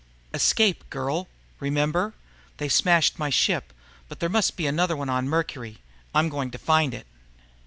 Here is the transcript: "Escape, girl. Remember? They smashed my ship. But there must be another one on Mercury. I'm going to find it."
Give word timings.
"Escape, 0.33 0.89
girl. 0.89 1.27
Remember? 1.59 2.15
They 2.57 2.69
smashed 2.69 3.19
my 3.19 3.29
ship. 3.29 3.71
But 4.09 4.19
there 4.19 4.29
must 4.29 4.57
be 4.57 4.65
another 4.65 4.97
one 4.97 5.09
on 5.09 5.29
Mercury. 5.29 5.77
I'm 6.15 6.27
going 6.27 6.49
to 6.49 6.57
find 6.57 6.95
it." 6.95 7.05